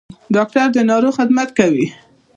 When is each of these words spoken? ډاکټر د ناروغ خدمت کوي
ډاکټر 0.35 0.67
د 0.73 0.77
ناروغ 0.89 1.13
خدمت 1.19 1.49
کوي 1.59 1.85